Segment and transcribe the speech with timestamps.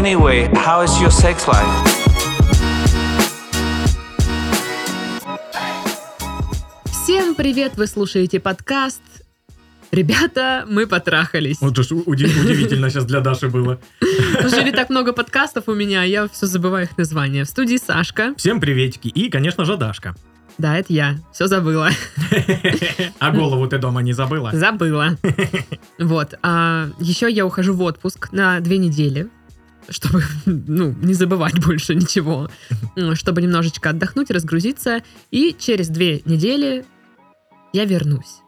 [0.00, 1.68] Anyway, how is your sex life?
[6.86, 7.76] Всем привет!
[7.76, 9.02] Вы слушаете подкаст.
[9.90, 11.60] Ребята, мы потрахались.
[11.60, 13.78] Вот уж уди- удивительно сейчас для Даши было.
[14.00, 17.44] Жили так много подкастов у меня, я все забываю их названия.
[17.44, 18.32] В студии Сашка.
[18.38, 19.08] Всем приветики.
[19.08, 20.14] И, конечно же, Дашка.
[20.56, 21.18] Да, это я.
[21.30, 21.90] Все забыла.
[23.18, 24.50] А голову ты дома не забыла?
[24.54, 25.18] Забыла.
[25.98, 26.32] Вот.
[26.42, 29.28] А еще я ухожу в отпуск на две недели
[29.88, 32.48] чтобы, ну, не забывать больше ничего,
[32.96, 36.84] М, чтобы немножечко отдохнуть, разгрузиться, и через две недели
[37.72, 38.40] я вернусь.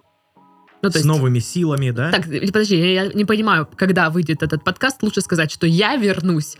[0.83, 2.11] Ну, то С есть- новыми силами, да?
[2.11, 5.03] Так, подожди, я я не понимаю, когда выйдет этот подкаст.
[5.03, 6.57] Лучше сказать, что я вернусь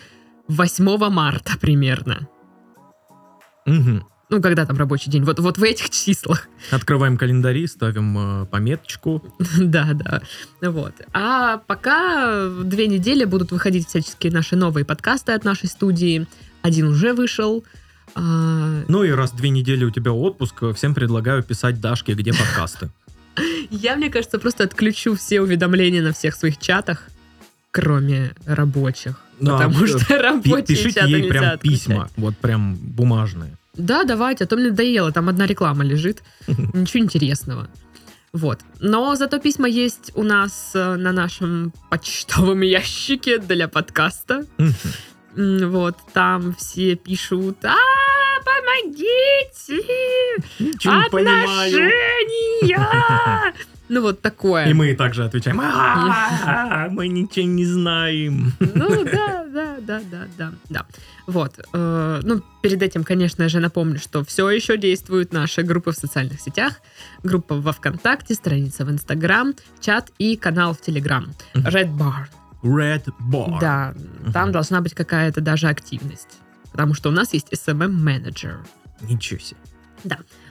[0.49, 2.29] 8 марта примерно.
[3.67, 4.07] Мгм.
[4.33, 5.25] Ну, когда там рабочий день?
[5.25, 6.49] Вот, вот в этих числах.
[6.71, 9.23] Открываем календари, ставим э, пометочку.
[9.59, 10.23] да, да.
[10.63, 10.95] Вот.
[11.13, 16.27] А пока две недели будут выходить всяческие наши новые подкасты от нашей студии.
[16.63, 17.63] Один уже вышел.
[18.15, 22.89] А, Ну и раз две недели у тебя отпуск, всем предлагаю писать Дашке, где подкасты.
[23.71, 27.03] Я, мне кажется, просто отключу все уведомления на всех своих чатах,
[27.71, 29.21] кроме рабочих.
[29.41, 31.61] Да, потому э, что рабочие Пишите чаты ей прям отключать.
[31.61, 33.59] письма, вот прям бумажные.
[33.75, 37.69] Да, давайте, а то мне надоело, там одна реклама лежит, ничего интересного.
[38.33, 38.61] Вот.
[38.81, 44.47] Но зато письма есть у нас э, на нашем почтовом ящике для подкаста.
[45.35, 47.75] Вот, там все пишут, а,
[48.45, 49.83] помогите,
[50.59, 51.95] Ничего отношения.
[53.93, 54.71] Ну, вот такое.
[54.71, 58.55] И мы также отвечаем, «А, мы ничего не знаем.
[58.59, 60.87] Ну да, да, да, да, да, да.
[61.27, 61.59] Вот.
[61.75, 66.41] э, ну, перед этим, конечно же, напомню, что все еще действуют наши группы в социальных
[66.41, 66.81] сетях.
[67.23, 71.31] Группа во ВКонтакте, страница в Инстаграм, чат и канал в Телеграм.
[71.53, 72.29] Red Bar.
[72.63, 73.61] Red Bar.
[73.61, 73.95] Да,
[74.33, 76.39] там должна быть какая-то даже активность.
[76.71, 78.65] Потому что у нас есть SMM-менеджер.
[79.03, 79.61] Ничего себе.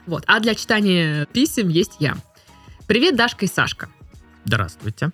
[0.06, 0.24] Вот.
[0.28, 2.16] А для читания писем есть я.
[2.92, 3.88] Привет, Дашка и Сашка.
[4.44, 5.12] Здравствуйте.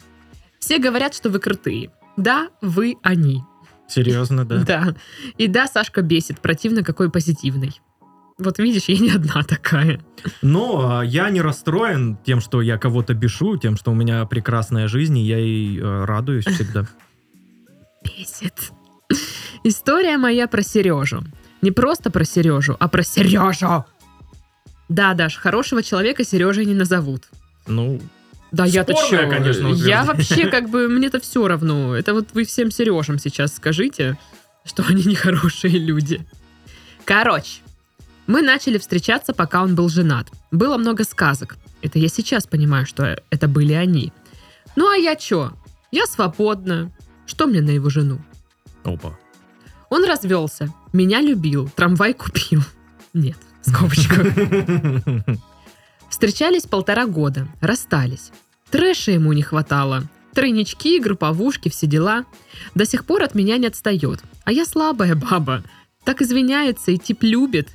[0.57, 1.91] Все говорят, что вы крутые.
[2.17, 3.43] Да, вы они.
[3.87, 4.63] Серьезно, да?
[4.63, 4.95] Да.
[5.37, 6.39] И да, Сашка бесит.
[6.39, 7.79] Противно, какой позитивный.
[8.39, 10.01] Вот видишь, я не одна такая.
[10.41, 14.87] Но а, я не расстроен тем, что я кого-то бешу, тем, что у меня прекрасная
[14.87, 16.87] жизнь, и я ей э, радуюсь всегда.
[18.03, 18.71] Бесит.
[19.63, 21.21] История моя про Сережу.
[21.61, 23.85] Не просто про Сережу, а про Сережу.
[24.89, 27.25] Да, Даш, хорошего человека Сережей не назовут.
[27.67, 27.99] Ну,
[28.51, 29.29] Да я-то чё?
[29.29, 30.03] конечно, Я утверждение.
[30.03, 31.95] вообще как бы, мне-то все равно.
[31.95, 34.17] Это вот вы всем Сережам сейчас скажите,
[34.65, 36.25] что они нехорошие люди.
[37.05, 37.61] Короче,
[38.25, 40.27] мы начали встречаться, пока он был женат.
[40.51, 41.57] Было много сказок.
[41.81, 44.11] Это я сейчас понимаю, что это были они.
[44.75, 45.53] Ну а я чё?
[45.91, 46.91] Я свободна.
[47.25, 48.19] Что мне на его жену?
[48.83, 49.17] опа.
[49.89, 52.61] Он развелся, меня любил, трамвай купил.
[53.13, 54.27] Нет, в скобочках.
[56.17, 58.31] Встречались полтора года, расстались.
[58.71, 60.05] Трэша ему не хватало.
[60.33, 62.25] Тройнички, групповушки, все дела.
[62.73, 64.21] До сих пор от меня не отстает.
[64.43, 65.63] А я слабая баба.
[66.03, 67.69] Так извиняется и тип любит.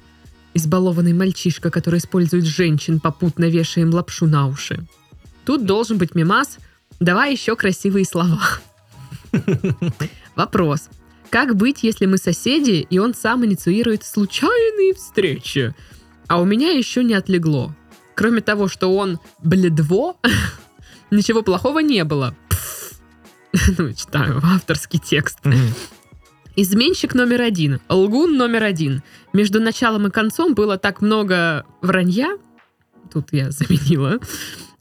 [0.55, 4.85] Избалованный мальчишка, который использует женщин, попутно вешая им лапшу на уши.
[5.45, 6.59] Тут должен быть мимас.
[6.99, 8.43] Давай еще красивые слова.
[10.35, 10.89] Вопрос.
[11.31, 15.77] Как быть, если мы соседи, и он сам инициирует случайные встречи?
[16.27, 17.73] А у меня еще не отлегло.
[18.15, 20.17] Кроме того, что он бледво,
[21.11, 22.35] ничего плохого не было.
[23.77, 25.39] Ну, читаю авторский текст.
[26.57, 29.03] Изменщик номер один, лгун номер один.
[29.35, 32.39] Между началом и концом было так много вранья.
[33.13, 34.19] Тут я заменила.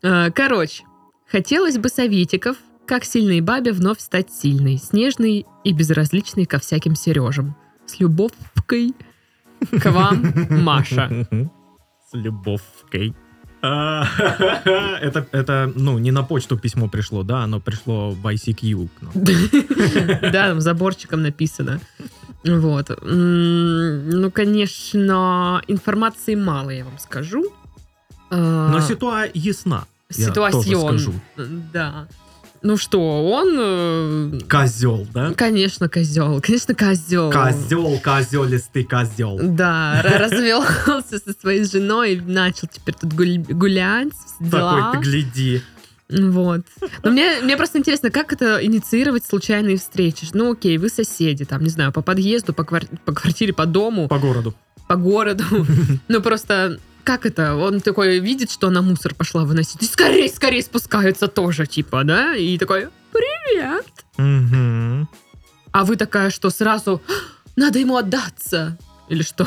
[0.02, 0.84] Э, Короче,
[1.30, 7.56] хотелось бы советиков, как сильной бабе вновь стать сильной, снежной и безразличной ко всяким Сережам.
[7.86, 8.94] С любовкой
[9.70, 11.28] к вам, Маша.
[12.10, 13.16] С любовкой.
[15.02, 18.90] Это, это, ну, не на почту письмо пришло, да, оно пришло в ICQ.
[19.02, 19.12] нам.
[20.32, 21.80] Да, там заборчиком написано.
[22.44, 22.90] Вот.
[23.04, 27.44] Ну, конечно, информации мало, я вам скажу.
[28.32, 29.86] Но А, ситуа ясна.
[30.10, 31.00] я тоже Ситуацион.
[31.00, 31.14] скажу.
[31.74, 32.08] Да.
[32.64, 33.00] Ну что,
[33.32, 35.34] он, э, Козел, да?
[35.34, 36.40] конечно, козел.
[36.42, 37.32] Конечно, козел.
[37.32, 39.40] Козел, козелистый козел.
[39.42, 44.10] Да, ра- развелся со своей женой и начал теперь тут гулять.
[44.52, 45.62] Такой ты гляди.
[46.10, 46.62] Вот.
[47.04, 50.28] Но мне, мне просто интересно, как это инициировать случайные встречи?
[50.34, 54.08] Ну, окей, вы соседи, там, не знаю, по подъезду, по, квар- по квартире, по дому,
[54.08, 54.54] По городу.
[54.88, 55.44] по городу.
[56.10, 57.56] Ну, просто как это?
[57.56, 59.82] Он такой видит, что она мусор пошла выносить.
[59.82, 62.36] И скорее, скорее спускаются тоже, типа, да?
[62.36, 63.86] И такой, привет.
[64.18, 65.10] Мгм.
[65.72, 67.02] А вы такая, что сразу
[67.56, 68.78] надо ему отдаться?
[69.10, 69.46] Или что?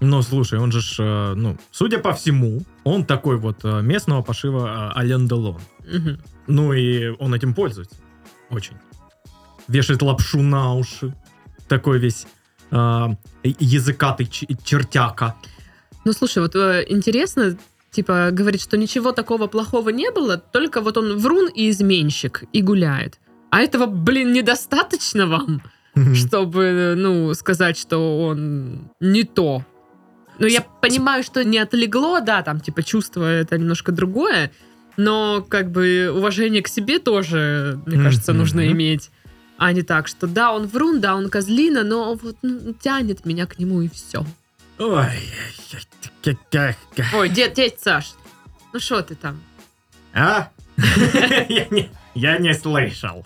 [0.00, 4.22] Ну, слушай, он же, ж, э, ну, судя по всему, он такой вот э, местного
[4.22, 5.60] пошива э, Ален Делон.
[5.86, 6.18] Мгм.
[6.46, 7.96] Ну и он этим пользуется.
[8.48, 8.76] Очень.
[9.68, 11.14] Вешает лапшу на уши.
[11.68, 12.26] Такой весь
[12.70, 13.08] э,
[13.42, 15.36] языкатый чертяка.
[16.04, 17.56] Ну, слушай, вот э, интересно,
[17.90, 22.62] типа, говорит, что ничего такого плохого не было, только вот он врун и изменщик, и
[22.62, 23.18] гуляет.
[23.50, 25.62] А этого, блин, недостаточно вам,
[26.14, 29.64] чтобы, ну, сказать, что он не то.
[30.38, 34.52] Ну, я понимаю, что не отлегло, да, там, типа, чувство это немножко другое,
[34.96, 39.10] но, как бы, уважение к себе тоже, мне кажется, нужно иметь.
[39.58, 43.44] А не так, что да, он врун, да, он козлина, но вот ну, тянет меня
[43.44, 44.24] к нему и все.
[44.80, 45.20] Ой,
[47.14, 48.14] Ой, дед, дядь Саш,
[48.72, 49.40] ну что ты там?
[50.14, 50.48] а?
[51.48, 53.24] Я не- Я не слышал.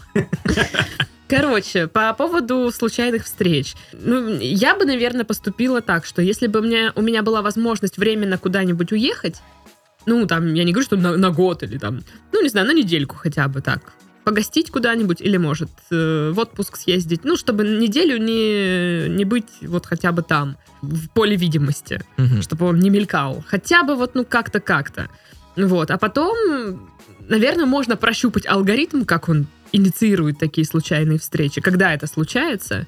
[1.28, 3.74] Короче, по поводу случайных встреч.
[3.92, 8.36] Ну, я бы, наверное, поступила так, что если бы мне, у меня была возможность временно
[8.36, 9.40] куда-нибудь уехать,
[10.06, 12.02] ну, там, я не говорю, что на, на год или там,
[12.32, 16.76] ну, не знаю, на недельку хотя бы так, погостить куда-нибудь или, может, э, в отпуск
[16.76, 22.00] съездить, ну, чтобы неделю не, не быть вот хотя бы там, в поле видимости.
[22.42, 23.44] чтобы он не мелькал.
[23.46, 25.08] Хотя бы вот, ну, как-то, как-то.
[25.56, 25.90] Вот.
[25.90, 26.36] А потом,
[27.20, 31.60] наверное, можно прощупать алгоритм, как он инициирует такие случайные встречи.
[31.60, 32.86] Когда это случается,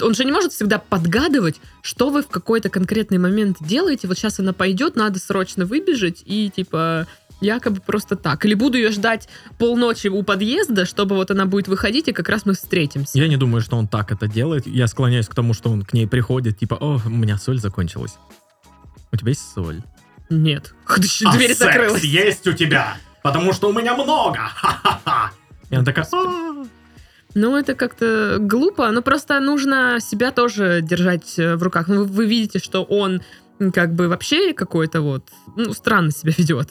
[0.00, 4.08] он же не может всегда подгадывать, что вы в какой-то конкретный момент делаете.
[4.08, 7.06] Вот сейчас она пойдет, надо срочно выбежать и, типа,
[7.40, 8.44] якобы просто так.
[8.44, 9.28] Или буду ее ждать
[9.58, 13.18] полночи у подъезда, чтобы вот она будет выходить, и как раз мы встретимся.
[13.18, 14.66] Я не думаю, что он так это делает.
[14.66, 18.14] Я склоняюсь к тому, что он к ней приходит, типа, о, у меня соль закончилась.
[19.12, 19.82] У тебя есть соль?
[20.30, 20.74] Нет.
[21.34, 22.04] Дверь закрылась.
[22.04, 24.40] есть у тебя, потому что у меня много.
[24.54, 25.32] Ха-ха-ха.
[25.70, 26.06] И она такая.
[27.34, 31.86] Ну, это как-то глупо, но просто нужно себя тоже держать э, в руках.
[31.88, 33.20] Ну, вы, вы видите, что он
[33.74, 36.70] как бы вообще какой-то вот, ну, странно себя ведет.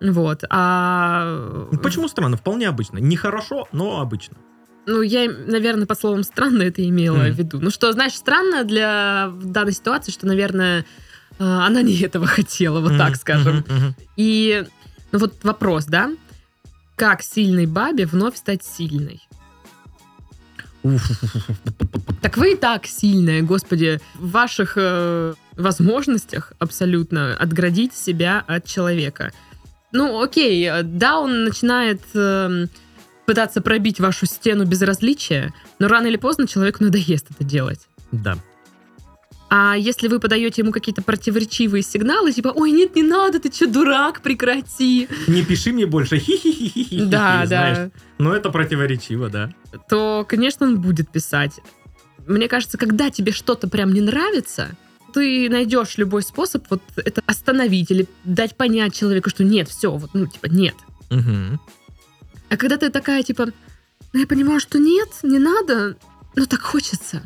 [0.00, 1.68] Вот, а...
[1.72, 2.36] Ну, Почему странно?
[2.36, 2.98] Вполне обычно.
[2.98, 4.36] Нехорошо, но обычно.
[4.84, 7.32] Ну, я, наверное, под словом «странно» это имела Мгм.
[7.32, 7.58] в виду.
[7.60, 10.84] Ну, что, знаешь, странно для данной ситуации, что, наверное,
[11.38, 13.56] э, она не этого хотела, вот так Мгм, скажем.
[13.66, 13.94] мгм.
[14.16, 14.64] И
[15.10, 16.10] ну, вот вопрос, да?
[16.96, 19.22] Как сильной бабе вновь стать сильной?
[22.22, 29.32] Так вы и так сильная, господи, в ваших э, возможностях абсолютно отградить себя от человека.
[29.92, 32.68] Ну, окей, э, да, он начинает эм,
[33.26, 37.80] пытаться пробить вашу стену безразличия, но рано или поздно человеку надоест это делать.
[38.10, 38.36] Да.
[39.48, 43.68] А если вы подаете ему какие-то противоречивые сигналы, типа, ой, нет, не надо, ты что,
[43.68, 45.08] дурак, прекрати.
[45.28, 46.18] Не пиши мне больше.
[46.18, 47.04] Хи-хи-хи-хи-хи.
[47.04, 47.76] Да, знаешь.
[47.76, 47.90] да.
[48.18, 49.52] Но это противоречиво, да.
[49.88, 51.60] то, конечно, он будет писать.
[52.26, 54.76] Мне кажется, когда тебе что-то прям не нравится,
[55.12, 60.10] ты найдешь любой способ вот это остановить или дать понять человеку, что нет, все, вот,
[60.12, 60.74] ну, типа, нет.
[61.08, 61.60] Мгм.
[62.48, 63.46] А когда ты такая, типа,
[64.12, 65.96] ну, я понимаю, что нет, не надо,
[66.34, 67.22] но так хочется.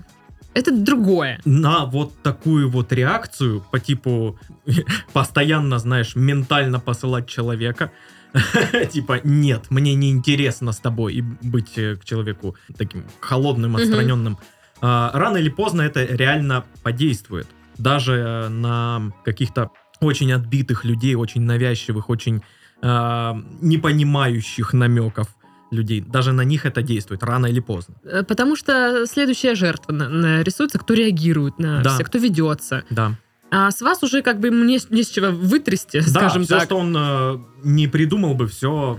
[0.53, 1.41] Это другое.
[1.45, 4.39] на вот такую вот реакцию по типу
[5.13, 7.91] постоянно, знаешь, ментально посылать человека.
[8.93, 14.39] Типа, нет, мне не интересно с тобой и быть э, к человеку таким холодным, отстраненным.
[14.81, 17.49] А, Рано или поздно это реально подействует.
[17.77, 22.43] Даже э, на каких-то очень отбитых людей, очень навязчивых, очень
[22.83, 25.29] а, непонимающих намеков
[25.71, 26.01] людей.
[26.01, 27.95] Даже на них это действует, рано или поздно.
[28.05, 31.95] Э, Потому что следующая жертва на- нарисуется, кто реагирует на Да.
[31.95, 32.83] все, кто ведется.
[32.91, 33.15] Да.
[33.53, 36.55] А с вас уже как бы не, с- не с чего вытрясти, скажем да, все,
[36.57, 36.65] так.
[36.65, 38.99] что он э, не придумал бы, все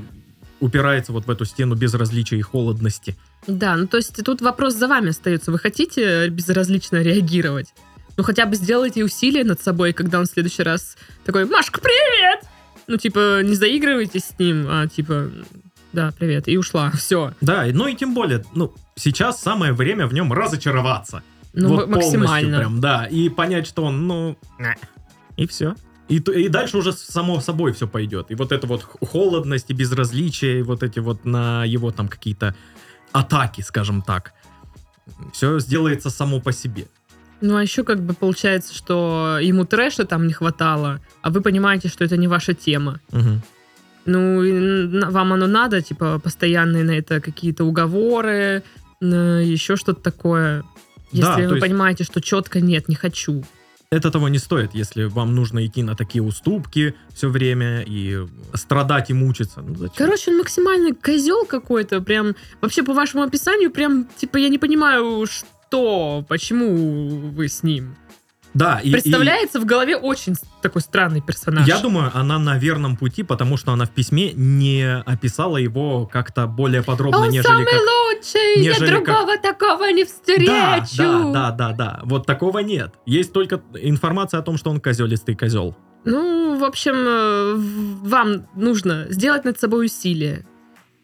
[0.60, 3.16] упирается вот в эту стену безразличия и холодности.
[3.48, 5.52] Да, ну то есть тут вопрос за вами остается.
[5.52, 7.74] Вы хотите безразлично реагировать?
[8.18, 12.44] Ну хотя бы сделайте усилия над собой, когда он в следующий раз такой, Машка, привет!
[12.88, 15.32] Ну типа не заигрывайте с ним, а типа,
[15.94, 17.34] да, привет, и ушла, все.
[17.42, 21.24] Да, ну и тем более, ну, сейчас самое время в нем разочароваться.
[21.54, 22.28] Ну вот максимально.
[22.28, 24.38] полностью прям, да, и понять, что он, ну,
[25.36, 25.76] и все.
[26.08, 28.32] И, и дальше уже само собой все пойдет.
[28.32, 32.56] И вот эта вот холодность и безразличие, и вот эти вот на его там какие-то
[33.14, 34.34] атаки, скажем так,
[35.34, 36.88] все сделается само по себе.
[37.42, 41.88] Ну а еще как бы получается, что ему трэша там не хватало, а вы понимаете,
[41.88, 43.00] что это не ваша тема.
[43.12, 43.42] Мгм.
[44.06, 48.64] Ну, вам оно надо, типа, постоянные на это какие-то уговоры,
[49.02, 50.62] еще что-то такое.
[51.12, 53.44] Да, Если то вы есть- понимаете, что четко нет, не хочу.
[53.94, 59.10] это того не стоит, если вам нужно идти на такие уступки все время и страдать
[59.10, 59.62] и мучиться.
[59.62, 59.96] Ну, зачем?
[59.98, 62.00] Короче, он максимальный козел какой-то.
[62.02, 67.96] Прям вообще по вашему описанию, прям типа я не понимаю, что, почему вы с ним.
[68.54, 71.68] Да, и, и Представляется в голове очень такой странный персонаж.
[71.68, 76.48] я думаю, она на верном пути, потому что она в письме не описала его как-то
[76.48, 77.80] более подробно, он нежели самый как...
[77.80, 80.48] лучший, я нежели другого такого не встречу.
[80.48, 82.00] Да, да, да, да, да.
[82.04, 82.96] Вот такого нет.
[83.06, 85.76] Есть только информация о том, что он козелистый козел.
[86.04, 87.54] Ну, в общем, э,
[88.08, 90.46] вам нужно сделать над собой усилие.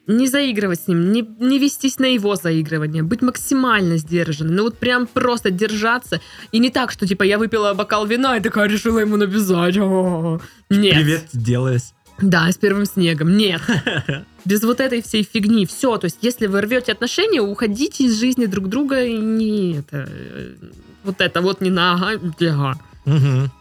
[0.07, 4.55] Не заигрывать с ним, не, не вестись на его заигрывание, быть максимально сдержанным.
[4.55, 6.21] Ну вот прям просто держаться.
[6.53, 9.77] И не так, что типа я выпила бокал вина и такая решила ему написать.
[9.77, 10.95] О, Нет.
[10.95, 11.93] Привет, делаясь.
[12.21, 13.37] Да, с первым снегом.
[13.37, 13.61] Нет.
[14.45, 15.65] Без вот этой всей фигни.
[15.65, 15.97] Все.
[15.97, 20.07] То есть, если вы рвете отношения, уходите из жизни друг друга и не это.
[20.09, 20.55] э,
[21.03, 22.79] Вот это вот не на ага, ага.
[23.05, 23.51] Мгм.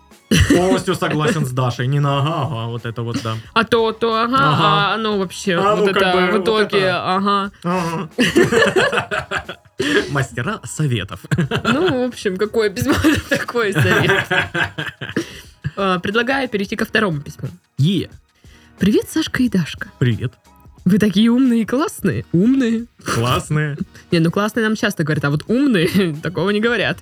[0.56, 1.87] Полностью согласен с Дашей.
[1.87, 3.37] Не на ага, ага, вот это вот, да.
[3.54, 4.64] А то, то, ага, Ага.
[4.90, 7.14] а оно вообще, А, вот ну, это бы, в вот итоге, это.
[7.16, 7.50] ага.
[7.62, 8.09] Ага.
[10.11, 11.21] Мастера советов.
[11.64, 12.95] Ну, в общем, какой письмо
[13.28, 14.25] такой совет.
[15.78, 17.49] А, Предлагаю перейти ко второму письму.
[17.76, 18.09] Е,
[18.78, 19.90] Привет, Сашка и Дашка.
[19.99, 20.33] привет.
[20.87, 22.25] Вы такие умные и классные.
[22.33, 22.87] Умные.
[23.04, 23.76] Классные.
[24.11, 26.99] Не, ну классные нам часто говорят, а вот умные такого не говорят.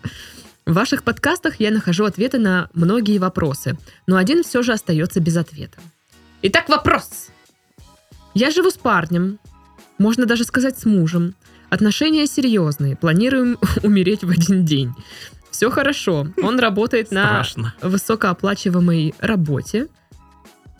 [0.67, 5.37] В ваших подкастах я нахожу ответы на многие вопросы, но один все же остается без
[5.37, 5.79] ответа.
[6.43, 7.29] Итак, вопрос.
[8.33, 9.39] Я живу с парнем,
[9.99, 11.35] можно даже сказать с мужем.
[11.69, 14.93] Отношения серьезные, планируем умереть в один день.
[15.51, 17.75] Все хорошо, он работает на Страшно.
[17.83, 19.89] высокооплачиваемой работе.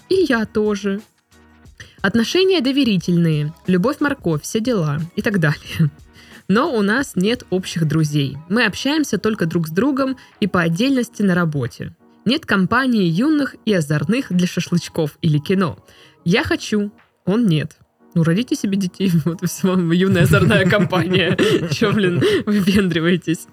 [0.09, 1.01] И я тоже.
[2.01, 5.91] Отношения доверительные, любовь-морковь, все дела и так далее.
[6.49, 8.37] Но у нас нет общих друзей.
[8.49, 11.95] Мы общаемся только друг с другом и по отдельности на работе.
[12.25, 15.79] Нет компании юных и озорных для шашлычков или кино.
[16.25, 16.93] Я хочу,
[17.25, 17.77] он нет.
[18.15, 21.37] Ну, родите себе детей, вот вам юная озорная компания.
[21.71, 23.47] Че, блин, выпендриваетесь?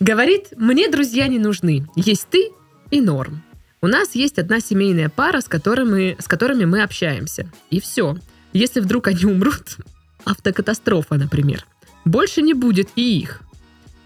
[0.00, 1.86] Говорит, мне друзья не нужны.
[1.96, 2.50] Есть ты
[2.90, 3.42] и норм.
[3.80, 7.50] У нас есть одна семейная пара, с которыми, с которыми мы общаемся.
[7.70, 8.16] И все.
[8.52, 9.76] Если вдруг они умрут,
[10.24, 11.66] автокатастрофа, например,
[12.04, 13.40] больше не будет и их.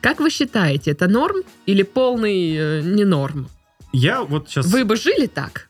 [0.01, 1.37] Как вы считаете, это норм
[1.67, 3.49] или полный э, не норм?
[3.93, 4.67] Я вот сейчас...
[4.67, 5.69] Вы бы жили так?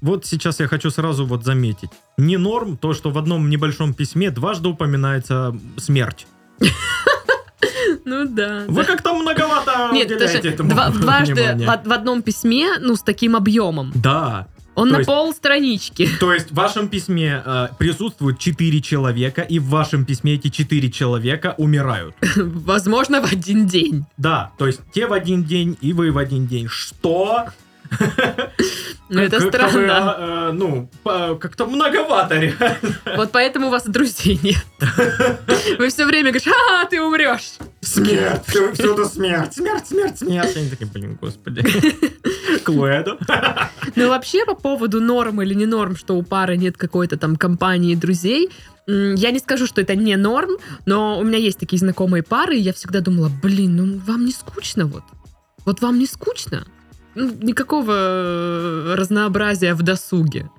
[0.00, 1.90] Вот сейчас я хочу сразу вот заметить.
[2.16, 6.26] Не норм то, что в одном небольшом письме дважды упоминается смерть.
[8.06, 8.64] Ну да.
[8.68, 13.92] Вы как-то многовато Нет, уделяете этому два- дважды в одном письме, ну, с таким объемом.
[13.94, 14.46] Да.
[14.74, 16.08] Он То на есть- пол странички.
[16.18, 20.90] То есть в вашем письме э, присутствуют четыре человека, и в вашем письме эти четыре
[20.90, 22.14] человека умирают.
[22.36, 24.04] Возможно, в один день.
[24.16, 26.68] Да, то есть те в один день, и вы в один день.
[26.68, 27.46] Что?
[29.10, 30.16] Ну, это странно.
[30.18, 32.76] э, ну, как-то многовато, реально.
[33.16, 34.64] Вот поэтому у вас друзей нет.
[35.78, 37.52] Вы все время говорите, а, ты умрешь.
[37.84, 40.56] Смерть, всю- всюду смерть, смерть, смерть, смерть.
[40.56, 41.62] Они такие, блин, господи.
[42.64, 43.18] Клэду.
[43.96, 47.94] Ну, вообще, по поводу норм или не норм, что у пары нет какой-то там компании
[47.94, 48.50] друзей,
[48.86, 50.50] я не скажу, что это не норм,
[50.84, 54.32] но у меня есть такие знакомые пары, и я всегда думала, блин, ну вам не
[54.32, 55.04] скучно вот?
[55.64, 56.66] Вот вам не скучно?
[57.14, 60.50] Ну, никакого э, разнообразия в досуге.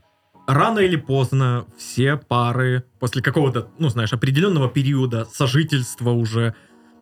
[0.47, 6.55] Рано или поздно все пары после какого-то, ну, знаешь, определенного периода сожительства уже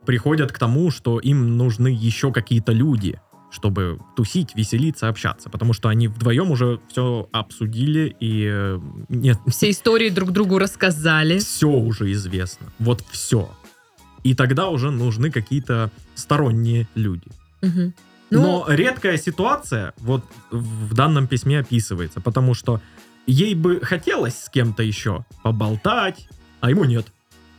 [0.06, 3.20] приходят к тому, что им нужны еще какие-то люди,
[3.52, 5.50] чтобы тусить, веселиться, общаться.
[5.50, 8.80] Потому что они вдвоем уже все обсудили, и э,
[9.10, 11.38] нет, Все истории друг другу рассказали.
[11.40, 12.68] все уже известно.
[12.80, 13.50] Вот все.
[14.24, 17.28] И тогда уже нужны какие-то сторонние люди.
[17.62, 17.94] Мгм.
[18.32, 22.82] Ну, Но редкая ситуация вот в данном письме описывается, потому что
[23.28, 26.28] ей бы хотелось с кем-то еще поболтать,
[26.60, 27.06] а ему нет.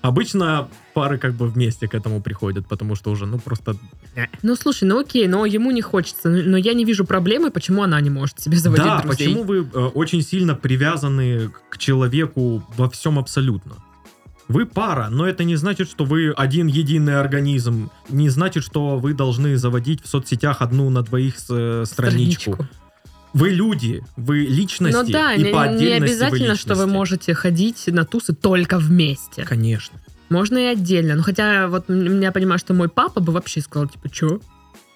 [0.04, 3.74] Обычно пары как бы вместе к этому приходят, потому что уже, ну, просто...
[4.42, 6.28] ну, слушай, ну окей, но ему не хочется.
[6.28, 9.28] Но я не вижу проблемы, почему она не может себе заводить да, друзей.
[9.28, 13.76] почему вы э, очень сильно привязаны к человеку во всем абсолютно?
[14.46, 17.90] Вы пара, но это не значит, что вы один единый организм.
[18.10, 22.58] Не значит, что вы должны заводить в соцсетях одну на двоих э, страничку.
[23.34, 26.86] Вы люди, вы личности, Ну да, и не, по не отдельности вы обязательно, что вы
[26.86, 29.44] можете ходить на тусы только вместе.
[29.44, 29.98] Конечно.
[30.30, 31.16] Можно и отдельно.
[31.16, 34.40] Ну, хотя вот я понимаю, что мой папа бы вообще сказал, типа, чё?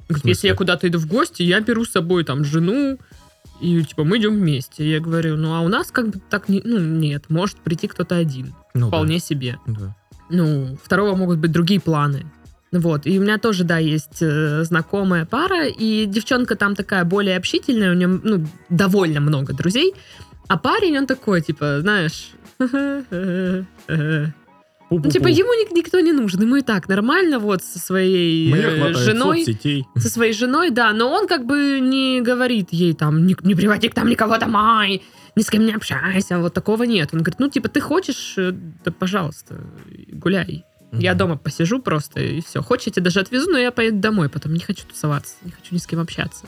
[0.07, 0.31] Смысле?
[0.31, 2.99] если я куда-то иду в гости, я беру с собой там жену,
[3.61, 4.89] и типа мы идем вместе.
[4.89, 8.17] Я говорю, ну а у нас как бы так не, ну нет, может прийти кто-то
[8.17, 9.59] один, Ну, вполне себе.
[9.67, 9.81] Да.
[9.81, 9.97] да.
[10.31, 12.27] Ну, второго могут быть другие планы.
[12.73, 17.37] Вот, и у меня тоже, да, есть э, знакомая пара, и девчонка там такая более
[17.39, 19.95] общительная, у нее, ну, довольно много друзей,
[20.49, 22.67] а парень, он такой, типа, знаешь, ну,
[24.91, 25.11] Пу-пу-пу.
[25.11, 29.45] типа, ему ник- никто не нужен, ему и так нормально, вот, со своей э, женой,
[29.45, 29.85] соцсетей.
[29.97, 33.89] со своей женой, да, но он как бы не говорит ей там, не, не приводи
[33.89, 35.03] к там никого домой,
[35.37, 37.11] ни с кем не общайся, вот такого нет.
[37.13, 38.53] Он говорит, ну, типа, ты хочешь, э,
[38.85, 39.61] да, пожалуйста,
[40.13, 40.65] гуляй.
[40.93, 41.19] Я Мгм.
[41.19, 42.63] дома посижу просто, и все.
[42.63, 45.75] Хочешь, я тебя даже отвезу, но я поеду домой, потом не хочу тусоваться, не хочу
[45.75, 46.47] ни с кем общаться.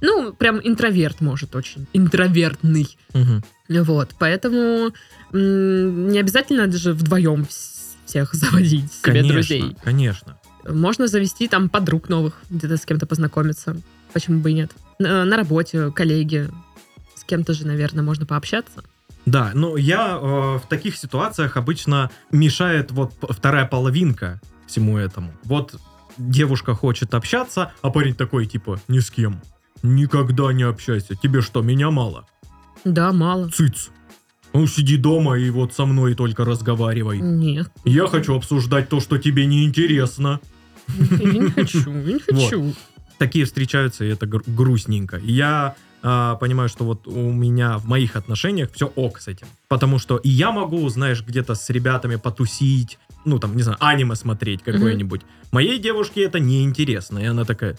[0.00, 1.86] Ну, прям интроверт может очень.
[1.92, 2.98] Интровертный.
[3.14, 3.42] Мгм.
[3.68, 4.92] Вот, поэтому
[5.32, 9.76] м, не обязательно даже вдвоем вс- всех заводить себе Конечно, друзей.
[9.82, 10.38] конечно.
[10.68, 13.76] Можно завести там подруг новых, где-то с кем-то познакомиться.
[14.12, 14.72] Почему бы и нет?
[14.98, 16.50] На, на работе, коллеги.
[17.14, 18.82] С кем-то же, наверное, можно пообщаться.
[19.26, 25.32] Да, но я э, в таких ситуациях обычно мешает вот вторая половинка всему этому.
[25.44, 25.74] Вот
[26.16, 29.40] девушка хочет общаться, а парень такой типа ни с кем.
[29.82, 31.16] Никогда не общайся.
[31.16, 32.26] Тебе что, меня мало?
[32.84, 33.50] Да, мало.
[33.50, 33.90] Цыц.
[34.52, 37.18] Ну, сиди дома и вот со мной только разговаривай.
[37.18, 40.40] Нет, Я хочу обсуждать то, что тебе не интересно.
[40.88, 42.74] я не хочу, не хочу.
[43.18, 45.18] Такие встречаются, и это гру- грустненько.
[45.18, 45.74] Я
[46.08, 49.48] а, понимаю, что вот у меня в моих отношениях все ок с этим.
[49.66, 54.14] Потому что и я могу, знаешь, где-то с ребятами потусить, ну, там, не знаю, аниме
[54.14, 55.22] смотреть какое-нибудь.
[55.50, 57.76] Моей девушке это неинтересно, и она такая...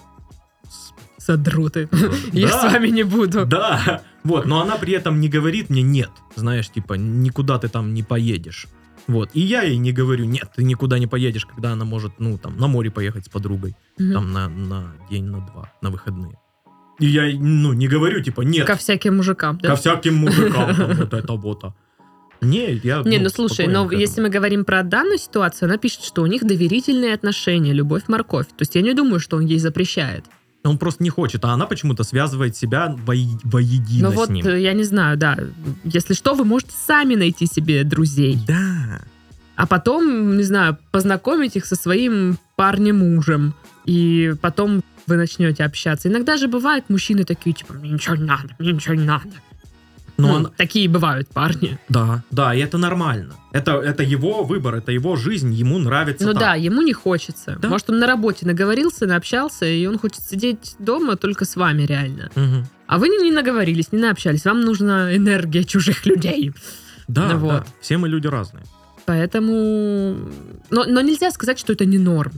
[1.18, 1.88] Задроты.
[2.34, 3.46] Я «Да, с вами не буду.
[3.46, 7.94] Да, вот, но она при этом не говорит мне нет, знаешь, типа, никуда ты там
[7.94, 8.68] не поедешь.
[9.08, 12.38] Вот, и я ей не говорю, нет, ты никуда не поедешь, когда она может, ну,
[12.38, 14.14] там, на море поехать с подругой, Мгм.
[14.14, 16.38] там, на, на день, на два, на выходные.
[17.00, 19.70] И я, ну, не говорю, типа, нет, Ко всяким мужикам, да?
[19.70, 21.64] ко всяким мужикам, там, вот это вот.
[21.64, 21.74] а.
[22.42, 26.04] Не, я, Не, ну слушай, спокойно но если мы говорим про данную ситуацию, она пишет,
[26.04, 28.48] что у них доверительные отношения, любовь-морковь.
[28.48, 30.26] То есть я не думаю, что он ей запрещает.
[30.64, 34.46] Он просто не хочет, а она почему-то связывает себя вои- воедино Но с вот, ним.
[34.46, 35.38] э, я не знаю, да,
[35.84, 38.38] если что, вы можете сами найти себе друзей.
[38.48, 39.02] Да.
[39.56, 43.54] А потом, не знаю, познакомить их со своим парнем-мужем.
[43.86, 46.08] И потом вы начнете общаться.
[46.10, 49.30] Иногда же бывают мужчины такие, типа, мне ничего не надо, мне ничего не надо.
[50.20, 51.78] Но Ну, он- Такие бывают парни.
[51.90, 53.36] Да, да, и это нормально.
[53.54, 56.42] Это, это его выбор, это его жизнь, ему нравится Ну так.
[56.42, 57.56] да, ему не хочется.
[57.62, 57.70] Да.
[57.70, 62.30] Может, он на работе наговорился, наобщался, и он хочет сидеть дома только с вами реально.
[62.36, 62.66] Мгм.
[62.88, 64.44] А вы не, не наговорились, не наобщались.
[64.46, 66.52] Вам нужна энергия чужих людей.
[67.08, 67.64] Да, Ну да, вот.
[67.80, 68.64] все мы люди разные.
[69.06, 70.18] Поэтому...
[70.70, 72.34] Но, но нельзя сказать, что это не норм.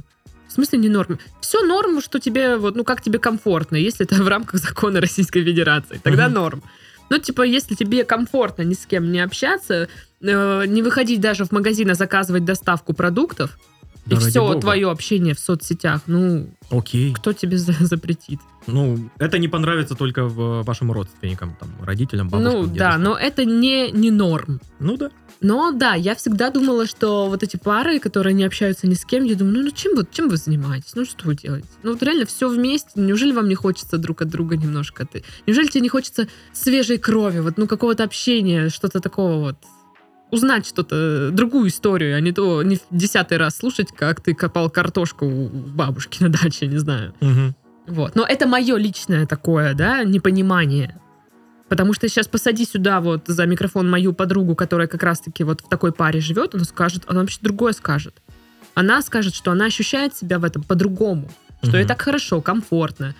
[0.60, 1.20] Смысле не норм?
[1.40, 5.42] Все норм, что тебе, вот, ну, как тебе комфортно, если это в рамках закона Российской
[5.42, 6.02] Федерации.
[6.04, 6.34] Тогда Мгм.
[6.34, 6.64] норм.
[7.10, 9.88] Ну, типа, если тебе комфортно ни с кем не общаться,
[10.22, 13.58] э, не выходить даже в магазин, а заказывать доставку продуктов,
[14.16, 14.60] и все бога.
[14.62, 17.14] твое общение в соцсетях, ну, Окей.
[17.14, 18.40] кто тебе за- запретит?
[18.68, 23.04] Ну, это не понравится только в- вашим родственникам, там, родителям, бабушкам, ну, да, дедушкам.
[23.04, 24.60] но это не, не норм.
[24.80, 25.10] Ну да.
[25.42, 29.24] Но да, я всегда думала, что вот эти пары, которые не общаются ни с кем,
[29.24, 30.92] я думаю, ну, ну чем, вы, чем вы занимаетесь?
[30.96, 31.68] Ну что вы делаете?
[31.82, 32.90] Ну вот реально все вместе.
[32.96, 35.06] Неужели вам не хочется друг от друга немножко?
[35.06, 35.24] Ты?
[35.48, 39.56] Неужели тебе не хочется свежей крови, вот ну какого-то общения, что-то такого вот?
[40.32, 44.70] Узнать что-то, другую историю, а не то не в десятый раз слушать, как ты копал
[44.70, 47.14] картошку у бабушки на даче, не знаю.
[47.20, 47.56] Мгм.
[47.88, 48.16] Вот.
[48.16, 50.96] Но это мое личное такое, да, непонимание.
[51.68, 55.70] Потому что сейчас посади сюда вот за микрофон мою подругу, которая как раз-таки вот в
[55.70, 58.16] такой паре живет, она скажет, она вообще другое скажет.
[58.76, 61.32] Она скажет, что она ощущает себя в этом по-другому,
[61.64, 61.88] что ей Мгм.
[61.88, 63.16] так хорошо, комфортно,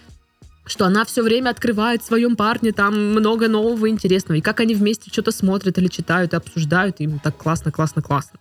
[0.70, 4.60] что она все время открывает в своем парне там много нового и интересного, и как
[4.60, 8.40] они вместе что-то смотрят или читают и обсуждают, им так классно, классно, классно.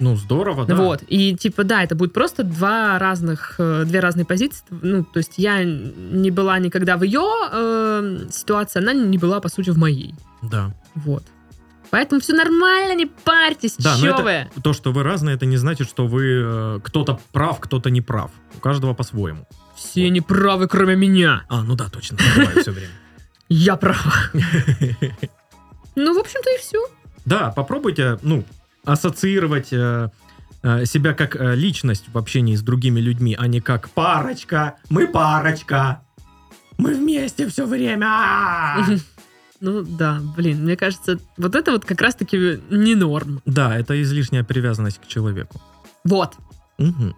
[0.00, 0.76] Ну, здорово, да.
[0.76, 1.02] Вот.
[1.08, 4.62] И типа, да, это будет просто два разных, э, две разные позиции.
[4.70, 9.48] Ну, то есть я не была никогда в ее э, ситуации, она не была, по
[9.48, 10.14] сути, в моей.
[10.42, 10.72] Да.
[10.94, 11.24] Вот.
[11.90, 14.62] Поэтому все нормально, не парьтесь, Да, но чё это- вы?
[14.62, 18.30] То, что вы разные, это не значит, что вы э, кто-то прав, кто-то не прав.
[18.56, 19.48] У каждого по-своему.
[19.78, 21.44] Все неправы, кроме меня.
[21.48, 22.92] А, ну да, точно, забываю все время.
[23.48, 24.14] Я права.
[26.00, 26.78] Ну, в общем-то, и все.
[27.24, 28.44] Да, попробуйте, ну,
[28.84, 30.10] ассоциировать э,
[30.62, 34.76] э, себя как э, личность в общении с другими людьми, а не как парочка.
[34.90, 36.02] Мы парочка.
[36.76, 38.86] Мы вместе все время.
[39.60, 43.42] Ну, да, блин, мне кажется, вот это вот как раз-таки не норм.
[43.44, 45.60] Да, это излишняя привязанность к человеку.
[46.04, 46.36] Вот.
[46.78, 47.16] Мгм.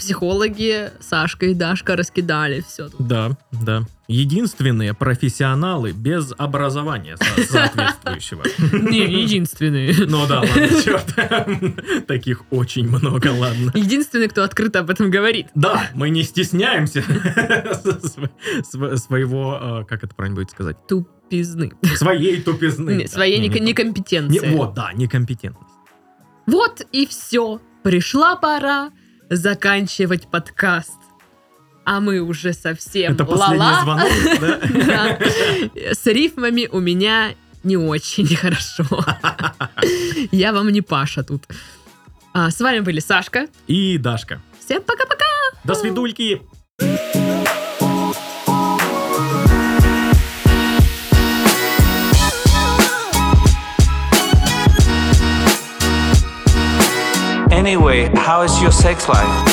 [0.00, 3.06] Психологи Сашка и Дашка раскидали все тут.
[3.06, 3.82] Да, да.
[4.08, 8.42] Единственные профессионалы без образования со- соответствующего.
[8.72, 9.94] Не, единственный.
[10.06, 12.06] Ну да, ладно, черт.
[12.06, 13.70] Таких очень много, ладно.
[13.74, 15.46] Единственный, кто открыто об этом говорит.
[15.54, 17.02] Да, мы не стесняемся
[18.02, 18.30] св-
[18.64, 21.72] св- своего, э, как это правильно будет сказать, Тупизны.
[21.96, 23.06] своей тупизны.
[23.06, 24.48] Своей не, нек- не- некомпетенции.
[24.48, 25.66] не- Вот, да, некомпетентность.
[26.46, 27.60] Вот и все.
[27.84, 28.90] Пришла пора
[29.30, 30.92] заканчивать подкаст.
[31.84, 33.80] А мы уже совсем Это ла-ла.
[33.82, 34.08] звонок,
[34.40, 34.60] да?
[34.86, 35.18] Да.
[35.94, 38.84] С рифмами у меня не очень хорошо.
[40.30, 41.44] Я вам не Паша тут.
[42.32, 43.46] А, с вами были Сашка.
[43.66, 44.40] И Дашка.
[44.64, 45.24] Всем пока-пока!
[45.64, 46.42] До свидульки!
[57.60, 59.49] Anyway, how is your sex life?